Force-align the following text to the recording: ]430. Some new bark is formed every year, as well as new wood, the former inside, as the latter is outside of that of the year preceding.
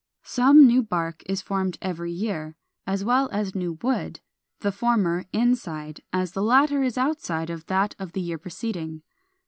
]430. 0.23 0.35
Some 0.35 0.65
new 0.67 0.81
bark 0.81 1.21
is 1.27 1.43
formed 1.43 1.77
every 1.79 2.11
year, 2.11 2.55
as 2.87 3.03
well 3.03 3.29
as 3.31 3.53
new 3.53 3.73
wood, 3.83 4.19
the 4.61 4.71
former 4.71 5.25
inside, 5.31 6.01
as 6.11 6.31
the 6.31 6.41
latter 6.41 6.81
is 6.81 6.97
outside 6.97 7.51
of 7.51 7.67
that 7.67 7.93
of 7.99 8.13
the 8.13 8.21
year 8.21 8.39
preceding. 8.39 9.03